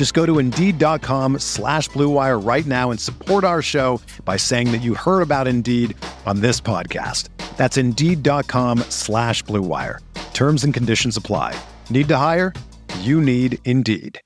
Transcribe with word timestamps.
Just 0.00 0.14
go 0.14 0.24
to 0.24 0.38
Indeed.com 0.38 1.40
slash 1.40 1.90
BlueWire 1.90 2.42
right 2.42 2.64
now 2.64 2.90
and 2.90 2.98
support 2.98 3.44
our 3.44 3.60
show 3.60 4.00
by 4.24 4.38
saying 4.38 4.72
that 4.72 4.78
you 4.78 4.94
heard 4.94 5.20
about 5.20 5.46
Indeed 5.46 5.94
on 6.24 6.40
this 6.40 6.58
podcast. 6.58 7.28
That's 7.58 7.76
Indeed.com 7.76 8.78
slash 8.88 9.44
BlueWire. 9.44 9.98
Terms 10.32 10.64
and 10.64 10.72
conditions 10.72 11.18
apply. 11.18 11.54
Need 11.90 12.08
to 12.08 12.16
hire? 12.16 12.54
You 13.00 13.20
need 13.20 13.58
Indeed. 13.66 14.18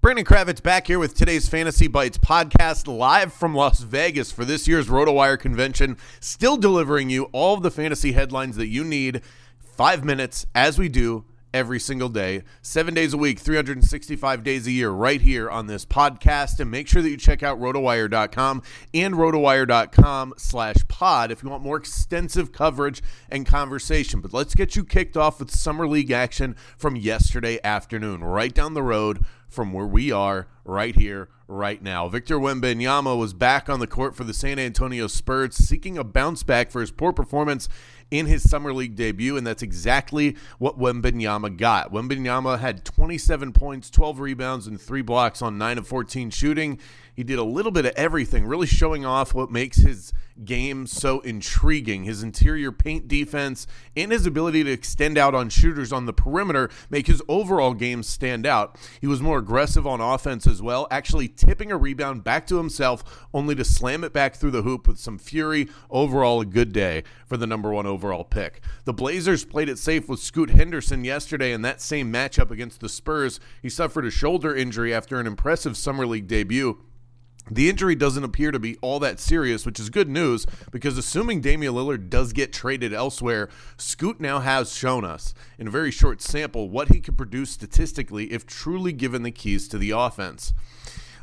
Brandon 0.00 0.24
Kravitz 0.24 0.62
back 0.62 0.86
here 0.86 0.98
with 0.98 1.14
today's 1.14 1.50
Fantasy 1.50 1.86
Bites 1.86 2.16
podcast 2.16 2.88
live 2.88 3.34
from 3.34 3.54
Las 3.54 3.80
Vegas 3.80 4.32
for 4.32 4.46
this 4.46 4.66
year's 4.66 4.88
RotoWire 4.88 5.38
convention. 5.38 5.98
Still 6.20 6.56
delivering 6.56 7.10
you 7.10 7.24
all 7.32 7.52
of 7.52 7.62
the 7.62 7.70
fantasy 7.70 8.12
headlines 8.12 8.56
that 8.56 8.68
you 8.68 8.84
need. 8.84 9.20
Five 9.58 10.02
minutes, 10.02 10.46
as 10.54 10.78
we 10.78 10.88
do 10.88 11.26
every 11.52 11.80
single 11.80 12.08
day, 12.08 12.42
seven 12.62 12.94
days 12.94 13.12
a 13.12 13.18
week, 13.18 13.38
365 13.38 14.42
days 14.42 14.66
a 14.66 14.70
year, 14.70 14.90
right 14.90 15.20
here 15.20 15.50
on 15.50 15.66
this 15.66 15.84
podcast. 15.84 16.60
And 16.60 16.70
make 16.70 16.88
sure 16.88 17.02
that 17.02 17.10
you 17.10 17.16
check 17.16 17.42
out 17.42 17.60
rotowire.com 17.60 18.62
and 18.94 19.14
rotowire.com 19.14 20.34
slash 20.36 20.76
pod 20.88 21.30
if 21.30 21.42
you 21.42 21.48
want 21.48 21.62
more 21.62 21.76
extensive 21.76 22.52
coverage 22.52 23.02
and 23.30 23.46
conversation. 23.46 24.20
But 24.20 24.32
let's 24.32 24.54
get 24.54 24.76
you 24.76 24.84
kicked 24.84 25.16
off 25.16 25.38
with 25.38 25.50
Summer 25.50 25.86
League 25.86 26.10
action 26.10 26.56
from 26.76 26.96
yesterday 26.96 27.58
afternoon, 27.64 28.22
right 28.22 28.54
down 28.54 28.74
the 28.74 28.82
road 28.82 29.24
from 29.50 29.72
where 29.72 29.86
we 29.86 30.10
are 30.10 30.46
right 30.64 30.94
here, 30.94 31.28
right 31.48 31.82
now. 31.82 32.08
Victor 32.08 32.38
Wembanyama 32.38 33.18
was 33.18 33.34
back 33.34 33.68
on 33.68 33.80
the 33.80 33.86
court 33.86 34.14
for 34.14 34.24
the 34.24 34.32
San 34.32 34.58
Antonio 34.58 35.08
Spurs, 35.08 35.56
seeking 35.56 35.98
a 35.98 36.04
bounce 36.04 36.42
back 36.42 36.70
for 36.70 36.80
his 36.80 36.92
poor 36.92 37.12
performance 37.12 37.68
in 38.10 38.26
his 38.26 38.48
summer 38.48 38.72
league 38.72 38.96
debut, 38.96 39.36
and 39.36 39.46
that's 39.46 39.62
exactly 39.62 40.36
what 40.58 40.78
Wembanyama 40.78 41.56
got. 41.56 41.92
Wembanyama 41.92 42.58
had 42.58 42.84
27 42.84 43.52
points, 43.52 43.90
12 43.90 44.20
rebounds, 44.20 44.66
and 44.66 44.80
three 44.80 45.02
blocks 45.02 45.42
on 45.42 45.58
9 45.58 45.78
of 45.78 45.86
14 45.86 46.30
shooting. 46.30 46.78
He 47.14 47.24
did 47.24 47.38
a 47.38 47.44
little 47.44 47.72
bit 47.72 47.86
of 47.86 47.92
everything, 47.96 48.46
really 48.46 48.66
showing 48.66 49.04
off 49.04 49.34
what 49.34 49.50
makes 49.50 49.78
his 49.78 50.12
game 50.44 50.86
so 50.86 51.20
intriguing. 51.20 52.04
His 52.04 52.22
interior 52.22 52.72
paint 52.72 53.08
defense 53.08 53.66
and 53.96 54.10
his 54.10 54.26
ability 54.26 54.64
to 54.64 54.70
extend 54.70 55.18
out 55.18 55.34
on 55.34 55.50
shooters 55.50 55.92
on 55.92 56.06
the 56.06 56.12
perimeter 56.12 56.70
make 56.88 57.06
his 57.06 57.22
overall 57.28 57.74
game 57.74 58.02
stand 58.02 58.46
out. 58.46 58.76
He 59.00 59.06
was 59.06 59.20
more 59.20 59.39
aggressive 59.40 59.86
on 59.86 60.00
offense 60.00 60.46
as 60.46 60.62
well, 60.62 60.86
actually 60.90 61.26
tipping 61.26 61.72
a 61.72 61.76
rebound 61.76 62.22
back 62.22 62.46
to 62.46 62.58
himself, 62.58 63.26
only 63.34 63.56
to 63.56 63.64
slam 63.64 64.04
it 64.04 64.12
back 64.12 64.36
through 64.36 64.52
the 64.52 64.62
hoop 64.62 64.86
with 64.86 64.98
some 64.98 65.18
fury. 65.18 65.68
Overall, 65.90 66.40
a 66.40 66.46
good 66.46 66.72
day 66.72 67.02
for 67.26 67.36
the 67.36 67.46
number 67.46 67.72
one 67.72 67.86
overall 67.86 68.22
pick. 68.22 68.60
The 68.84 68.92
Blazers 68.92 69.44
played 69.44 69.68
it 69.68 69.78
safe 69.78 70.08
with 70.08 70.20
Scoot 70.20 70.50
Henderson 70.50 71.02
yesterday 71.04 71.52
in 71.52 71.62
that 71.62 71.80
same 71.80 72.12
matchup 72.12 72.50
against 72.50 72.80
the 72.80 72.88
Spurs. 72.88 73.40
He 73.60 73.68
suffered 73.68 74.04
a 74.04 74.10
shoulder 74.10 74.54
injury 74.54 74.94
after 74.94 75.18
an 75.18 75.26
impressive 75.26 75.76
Summer 75.76 76.06
League 76.06 76.28
debut. 76.28 76.78
The 77.48 77.68
injury 77.68 77.94
doesn't 77.94 78.24
appear 78.24 78.50
to 78.50 78.58
be 78.58 78.76
all 78.80 78.98
that 79.00 79.20
serious, 79.20 79.64
which 79.64 79.80
is 79.80 79.90
good 79.90 80.08
news 80.08 80.46
because 80.70 80.98
assuming 80.98 81.40
Damian 81.40 81.74
Lillard 81.74 82.10
does 82.10 82.32
get 82.32 82.52
traded 82.52 82.92
elsewhere, 82.92 83.48
Scoot 83.76 84.20
now 84.20 84.40
has 84.40 84.74
shown 84.74 85.04
us 85.04 85.34
in 85.58 85.68
a 85.68 85.70
very 85.70 85.90
short 85.90 86.20
sample 86.20 86.68
what 86.68 86.88
he 86.88 87.00
could 87.00 87.16
produce 87.16 87.50
statistically 87.50 88.32
if 88.32 88.46
truly 88.46 88.92
given 88.92 89.22
the 89.22 89.30
keys 89.30 89.68
to 89.68 89.78
the 89.78 89.90
offense. 89.90 90.52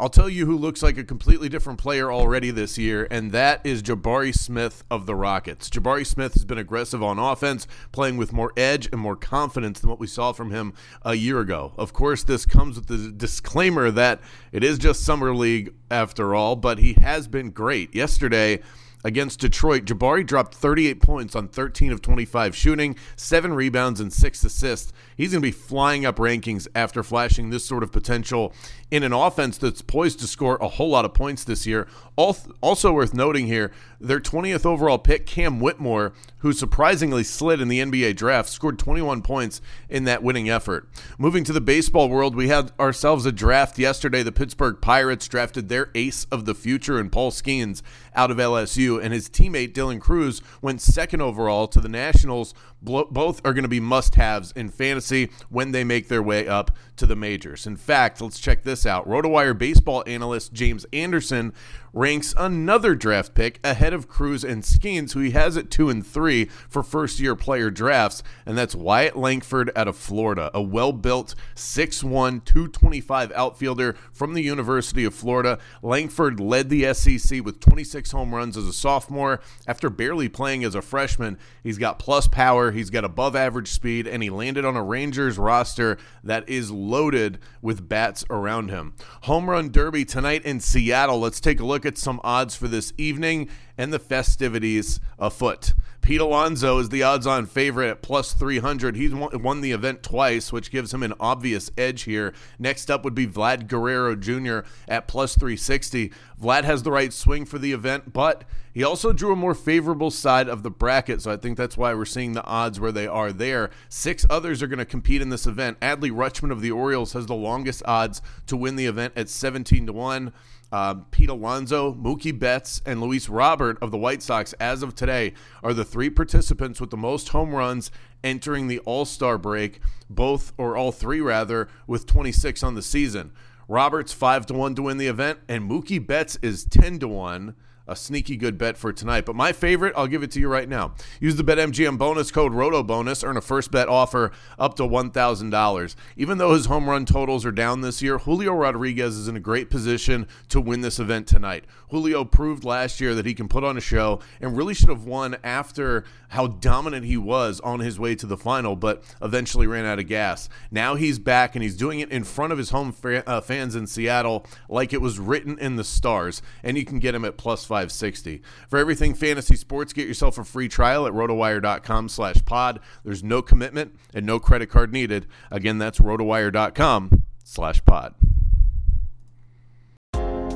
I'll 0.00 0.08
tell 0.08 0.28
you 0.28 0.46
who 0.46 0.56
looks 0.56 0.80
like 0.80 0.96
a 0.96 1.02
completely 1.02 1.48
different 1.48 1.80
player 1.80 2.12
already 2.12 2.52
this 2.52 2.78
year, 2.78 3.08
and 3.10 3.32
that 3.32 3.60
is 3.64 3.82
Jabari 3.82 4.32
Smith 4.32 4.84
of 4.90 5.06
the 5.06 5.16
Rockets. 5.16 5.68
Jabari 5.68 6.06
Smith 6.06 6.34
has 6.34 6.44
been 6.44 6.58
aggressive 6.58 7.02
on 7.02 7.18
offense, 7.18 7.66
playing 7.90 8.16
with 8.16 8.32
more 8.32 8.52
edge 8.56 8.88
and 8.92 9.00
more 9.00 9.16
confidence 9.16 9.80
than 9.80 9.90
what 9.90 9.98
we 9.98 10.06
saw 10.06 10.32
from 10.32 10.52
him 10.52 10.72
a 11.02 11.14
year 11.14 11.40
ago. 11.40 11.72
Of 11.76 11.92
course, 11.92 12.22
this 12.22 12.46
comes 12.46 12.76
with 12.76 12.86
the 12.86 13.10
disclaimer 13.10 13.90
that 13.90 14.20
it 14.52 14.62
is 14.62 14.78
just 14.78 15.02
Summer 15.02 15.34
League 15.34 15.74
after 15.90 16.32
all, 16.32 16.54
but 16.54 16.78
he 16.78 16.92
has 16.94 17.26
been 17.26 17.50
great. 17.50 17.92
Yesterday, 17.92 18.60
against 19.04 19.40
Detroit, 19.40 19.84
Jabari 19.84 20.26
dropped 20.26 20.54
38 20.54 21.00
points 21.00 21.36
on 21.36 21.48
13 21.48 21.92
of 21.92 22.02
25 22.02 22.54
shooting, 22.54 22.96
seven 23.16 23.52
rebounds, 23.54 24.00
and 24.00 24.12
six 24.12 24.42
assists. 24.44 24.92
He's 25.16 25.32
going 25.32 25.42
to 25.42 25.46
be 25.46 25.52
flying 25.52 26.04
up 26.04 26.16
rankings 26.16 26.66
after 26.74 27.02
flashing 27.02 27.50
this 27.50 27.64
sort 27.64 27.82
of 27.82 27.92
potential 27.92 28.52
in 28.90 29.02
an 29.02 29.12
offense 29.12 29.58
that's 29.58 29.82
poised 29.82 30.18
to 30.20 30.26
score 30.26 30.56
a 30.60 30.68
whole 30.68 30.90
lot 30.90 31.04
of 31.04 31.14
points 31.14 31.44
this 31.44 31.66
year. 31.66 31.86
Also 32.16 32.92
worth 32.92 33.14
noting 33.14 33.46
here, 33.46 33.70
their 34.00 34.20
20th 34.20 34.66
overall 34.66 34.98
pick, 34.98 35.26
Cam 35.26 35.60
Whitmore, 35.60 36.12
who 36.38 36.52
surprisingly 36.52 37.22
slid 37.22 37.60
in 37.60 37.68
the 37.68 37.80
NBA 37.80 38.16
draft, 38.16 38.48
scored 38.48 38.78
21 38.78 39.22
points 39.22 39.60
in 39.88 40.04
that 40.04 40.22
winning 40.22 40.48
effort. 40.48 40.88
Moving 41.18 41.44
to 41.44 41.52
the 41.52 41.60
baseball 41.60 42.08
world, 42.08 42.34
we 42.34 42.48
had 42.48 42.72
ourselves 42.78 43.26
a 43.26 43.32
draft 43.32 43.78
yesterday. 43.78 44.22
The 44.22 44.32
Pittsburgh 44.32 44.80
Pirates 44.80 45.28
drafted 45.28 45.68
their 45.68 45.90
ace 45.94 46.26
of 46.30 46.44
the 46.44 46.54
future 46.54 46.98
in 46.98 47.10
Paul 47.10 47.30
Skenes 47.30 47.82
out 48.14 48.30
of 48.30 48.38
LSU, 48.38 48.87
and 48.96 49.12
his 49.12 49.28
teammate 49.28 49.74
Dylan 49.74 50.00
Crews 50.00 50.40
went 50.62 50.80
second 50.80 51.20
overall 51.20 51.68
to 51.68 51.80
the 51.80 51.88
Nationals. 51.88 52.54
Both 52.80 53.40
are 53.44 53.52
going 53.52 53.64
to 53.64 53.68
be 53.68 53.80
must 53.80 54.14
haves 54.14 54.52
in 54.52 54.68
fantasy 54.68 55.30
when 55.48 55.72
they 55.72 55.84
make 55.84 56.08
their 56.08 56.22
way 56.22 56.46
up 56.46 56.76
to 56.96 57.06
the 57.06 57.16
majors. 57.16 57.66
In 57.66 57.76
fact, 57.76 58.20
let's 58.20 58.38
check 58.38 58.62
this 58.62 58.86
out. 58.86 59.08
RotoWire 59.08 59.56
baseball 59.56 60.04
analyst 60.06 60.52
James 60.52 60.86
Anderson 60.92 61.52
ranks 61.92 62.34
another 62.36 62.94
draft 62.94 63.34
pick 63.34 63.58
ahead 63.64 63.92
of 63.92 64.08
Crews 64.08 64.44
and 64.44 64.62
Skenes, 64.62 65.12
who 65.12 65.20
he 65.20 65.30
has 65.32 65.56
at 65.56 65.70
two 65.70 65.88
and 65.88 66.06
three 66.06 66.44
for 66.68 66.82
first 66.82 67.18
year 67.18 67.34
player 67.34 67.70
drafts, 67.70 68.22
and 68.46 68.56
that's 68.56 68.74
Wyatt 68.74 69.16
Langford 69.16 69.70
out 69.74 69.88
of 69.88 69.96
Florida, 69.96 70.50
a 70.54 70.62
well 70.62 70.92
built 70.92 71.34
6'1, 71.54 72.44
225 72.44 73.32
outfielder 73.32 73.96
from 74.12 74.34
the 74.34 74.42
University 74.42 75.04
of 75.04 75.14
Florida. 75.14 75.58
Langford 75.82 76.40
led 76.40 76.68
the 76.68 76.92
SEC 76.94 77.44
with 77.44 77.60
26 77.60 78.10
home 78.10 78.34
runs 78.34 78.56
as 78.56 78.66
a 78.66 78.72
sophomore. 78.72 79.40
After 79.66 79.90
barely 79.90 80.28
playing 80.28 80.64
as 80.64 80.74
a 80.74 80.82
freshman, 80.82 81.38
he's 81.62 81.78
got 81.78 81.98
plus 81.98 82.28
power, 82.28 82.67
he's 82.72 82.90
got 82.90 83.04
above 83.04 83.34
average 83.34 83.68
speed, 83.68 84.06
and 84.06 84.22
he 84.22 84.30
landed 84.30 84.64
on 84.64 84.76
a 84.76 84.82
Rangers 84.82 85.38
roster 85.38 85.98
that 86.24 86.48
is 86.48 86.70
loaded 86.70 87.38
with 87.62 87.88
bats 87.88 88.24
around 88.30 88.70
him. 88.70 88.94
Home 89.22 89.48
run 89.50 89.70
derby 89.70 90.04
tonight 90.04 90.44
in 90.44 90.60
Seattle. 90.60 91.20
Let's 91.20 91.40
take 91.40 91.60
a 91.60 91.66
look 91.66 91.84
at 91.86 91.98
some 91.98 92.20
odds 92.24 92.54
for 92.54 92.68
this 92.68 92.92
evening 92.96 93.48
and 93.76 93.92
the 93.92 93.98
festivities 93.98 95.00
afoot. 95.18 95.74
Pete 96.08 96.22
Alonso 96.22 96.78
is 96.78 96.88
the 96.88 97.02
odds 97.02 97.26
on 97.26 97.44
favorite 97.44 97.90
at 97.90 98.00
plus 98.00 98.32
300. 98.32 98.96
He's 98.96 99.12
won 99.12 99.60
the 99.60 99.72
event 99.72 100.02
twice, 100.02 100.50
which 100.50 100.70
gives 100.70 100.94
him 100.94 101.02
an 101.02 101.12
obvious 101.20 101.70
edge 101.76 102.04
here. 102.04 102.32
Next 102.58 102.90
up 102.90 103.04
would 103.04 103.14
be 103.14 103.26
Vlad 103.26 103.68
Guerrero 103.68 104.16
Jr. 104.16 104.60
at 104.88 105.06
plus 105.06 105.34
360. 105.34 106.10
Vlad 106.40 106.64
has 106.64 106.82
the 106.82 106.90
right 106.90 107.12
swing 107.12 107.44
for 107.44 107.58
the 107.58 107.72
event, 107.72 108.14
but 108.14 108.44
he 108.72 108.82
also 108.82 109.12
drew 109.12 109.34
a 109.34 109.36
more 109.36 109.54
favorable 109.54 110.10
side 110.10 110.48
of 110.48 110.62
the 110.62 110.70
bracket, 110.70 111.20
so 111.20 111.30
I 111.30 111.36
think 111.36 111.58
that's 111.58 111.76
why 111.76 111.92
we're 111.92 112.06
seeing 112.06 112.32
the 112.32 112.44
odds 112.44 112.80
where 112.80 112.92
they 112.92 113.06
are 113.06 113.30
there. 113.30 113.68
Six 113.90 114.24
others 114.30 114.62
are 114.62 114.66
going 114.66 114.78
to 114.78 114.86
compete 114.86 115.20
in 115.20 115.28
this 115.28 115.46
event. 115.46 115.78
Adley 115.80 116.10
Rutschman 116.10 116.52
of 116.52 116.62
the 116.62 116.70
Orioles 116.70 117.12
has 117.12 117.26
the 117.26 117.34
longest 117.34 117.82
odds 117.84 118.22
to 118.46 118.56
win 118.56 118.76
the 118.76 118.86
event 118.86 119.12
at 119.14 119.28
17 119.28 119.84
to 119.84 119.92
1. 119.92 120.32
Um, 120.70 121.06
Pete 121.10 121.30
Alonso, 121.30 121.94
Mookie 121.94 122.38
Betts, 122.38 122.82
and 122.84 123.00
Luis 123.00 123.28
Robert 123.28 123.78
of 123.80 123.90
the 123.90 123.96
White 123.96 124.22
Sox, 124.22 124.52
as 124.54 124.82
of 124.82 124.94
today, 124.94 125.32
are 125.62 125.72
the 125.72 125.84
three 125.84 126.10
participants 126.10 126.80
with 126.80 126.90
the 126.90 126.96
most 126.96 127.30
home 127.30 127.54
runs 127.54 127.90
entering 128.22 128.68
the 128.68 128.80
All 128.80 129.04
Star 129.04 129.38
break, 129.38 129.80
both 130.10 130.52
or 130.58 130.76
all 130.76 130.92
three 130.92 131.20
rather, 131.20 131.68
with 131.86 132.06
26 132.06 132.62
on 132.62 132.74
the 132.74 132.82
season. 132.82 133.32
Roberts 133.68 134.12
5 134.12 134.46
to 134.46 134.54
1 134.54 134.74
to 134.76 134.82
win 134.82 134.96
the 134.96 135.06
event, 135.06 135.40
and 135.48 135.70
Mookie 135.70 136.04
Betts 136.04 136.38
is 136.42 136.64
10 136.64 136.98
to 137.00 137.08
1. 137.08 137.54
A 137.88 137.96
sneaky 137.96 138.36
good 138.36 138.58
bet 138.58 138.76
for 138.76 138.92
tonight. 138.92 139.24
But 139.24 139.34
my 139.34 139.52
favorite, 139.52 139.94
I'll 139.96 140.06
give 140.06 140.22
it 140.22 140.30
to 140.32 140.40
you 140.40 140.48
right 140.48 140.68
now. 140.68 140.94
Use 141.20 141.36
the 141.36 141.44
BetMGM 141.44 141.98
bonus 141.98 142.30
code 142.30 142.52
ROTOBONUS, 142.52 143.26
earn 143.26 143.36
a 143.36 143.40
first 143.40 143.70
bet 143.70 143.88
offer 143.88 144.30
up 144.58 144.74
to 144.76 144.82
$1,000. 144.82 145.94
Even 146.16 146.38
though 146.38 146.52
his 146.52 146.66
home 146.66 146.88
run 146.88 147.04
totals 147.04 147.46
are 147.46 147.52
down 147.52 147.80
this 147.80 148.02
year, 148.02 148.18
Julio 148.18 148.52
Rodriguez 148.52 149.16
is 149.16 149.28
in 149.28 149.36
a 149.36 149.40
great 149.40 149.70
position 149.70 150.26
to 150.50 150.60
win 150.60 150.82
this 150.82 150.98
event 150.98 151.26
tonight. 151.26 151.64
Julio 151.90 152.24
proved 152.24 152.64
last 152.64 153.00
year 153.00 153.14
that 153.14 153.26
he 153.26 153.34
can 153.34 153.48
put 153.48 153.64
on 153.64 153.76
a 153.76 153.80
show 153.80 154.20
and 154.40 154.56
really 154.56 154.74
should 154.74 154.90
have 154.90 155.04
won 155.04 155.36
after 155.42 156.04
how 156.28 156.46
dominant 156.46 157.06
he 157.06 157.16
was 157.16 157.60
on 157.60 157.80
his 157.80 157.98
way 157.98 158.14
to 158.14 158.26
the 158.26 158.36
final, 158.36 158.76
but 158.76 159.02
eventually 159.22 159.66
ran 159.66 159.86
out 159.86 159.98
of 159.98 160.06
gas. 160.06 160.48
Now 160.70 160.94
he's 160.94 161.18
back 161.18 161.54
and 161.54 161.62
he's 161.62 161.76
doing 161.76 162.00
it 162.00 162.10
in 162.10 162.24
front 162.24 162.52
of 162.52 162.58
his 162.58 162.70
home 162.70 162.92
fa- 162.92 163.28
uh, 163.28 163.40
fans 163.40 163.74
in 163.74 163.86
Seattle 163.86 164.44
like 164.68 164.92
it 164.92 165.00
was 165.00 165.18
written 165.18 165.58
in 165.58 165.76
the 165.76 165.84
stars, 165.84 166.42
and 166.62 166.76
you 166.76 166.84
can 166.84 166.98
get 166.98 167.14
him 167.14 167.24
at 167.24 167.38
plus 167.38 167.64
560. 167.78 168.42
For 168.68 168.78
everything 168.78 169.14
fantasy 169.14 169.54
sports, 169.54 169.92
get 169.92 170.08
yourself 170.08 170.36
a 170.36 170.44
free 170.44 170.68
trial 170.68 171.06
at 171.06 171.12
rotowire.com 171.12 172.08
slash 172.08 172.44
pod. 172.44 172.80
There's 173.04 173.22
no 173.22 173.40
commitment 173.40 173.94
and 174.12 174.26
no 174.26 174.40
credit 174.40 174.68
card 174.68 174.92
needed. 174.92 175.26
Again, 175.50 175.78
that's 175.78 176.00
rotowire.com 176.00 177.22
slash 177.44 177.84
pod. 177.84 178.14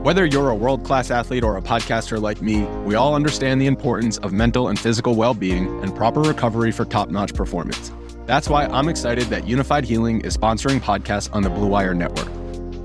Whether 0.02 0.26
you're 0.26 0.50
a 0.50 0.54
world 0.54 0.84
class 0.84 1.12
athlete 1.12 1.44
or 1.44 1.56
a 1.56 1.62
podcaster 1.62 2.20
like 2.20 2.42
me, 2.42 2.62
we 2.84 2.96
all 2.96 3.14
understand 3.14 3.60
the 3.60 3.66
importance 3.66 4.19
of 4.19 4.32
mental 4.32 4.66
and 4.66 4.76
physical 4.76 5.14
well 5.14 5.32
being 5.34 5.69
and 5.84 5.94
proper 5.94 6.20
recovery 6.20 6.72
for 6.72 6.84
top 6.84 7.08
notch 7.08 7.34
performance. 7.34 7.92
That's 8.26 8.48
why 8.48 8.66
I'm 8.66 8.88
excited 8.88 9.26
that 9.26 9.46
Unified 9.46 9.84
Healing 9.84 10.22
is 10.22 10.36
sponsoring 10.36 10.80
podcasts 10.80 11.32
on 11.32 11.44
the 11.44 11.50
Blue 11.50 11.69
Wire 11.69 11.94
Network. 11.94 12.31